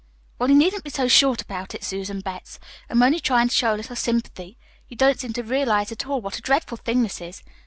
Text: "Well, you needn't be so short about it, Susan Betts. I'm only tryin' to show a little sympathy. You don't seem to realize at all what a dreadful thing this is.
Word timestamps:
"Well, 0.39 0.49
you 0.49 0.55
needn't 0.55 0.83
be 0.83 0.89
so 0.89 1.07
short 1.07 1.43
about 1.43 1.75
it, 1.75 1.83
Susan 1.83 2.21
Betts. 2.21 2.57
I'm 2.89 3.03
only 3.03 3.19
tryin' 3.19 3.49
to 3.49 3.53
show 3.53 3.75
a 3.75 3.77
little 3.77 3.95
sympathy. 3.95 4.57
You 4.87 4.97
don't 4.97 5.19
seem 5.19 5.33
to 5.33 5.43
realize 5.43 5.91
at 5.91 6.07
all 6.07 6.19
what 6.21 6.39
a 6.39 6.41
dreadful 6.41 6.77
thing 6.79 7.03
this 7.03 7.21
is. 7.21 7.43